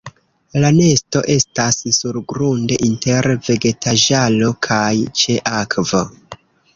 La 0.61 0.69
nesto 0.75 1.19
estas 1.33 1.75
surgrunde 1.97 2.77
inter 2.87 3.29
vegetaĵaro 3.49 4.49
kaj 4.69 4.89
ĉe 5.21 5.37
akvo. 5.59 6.03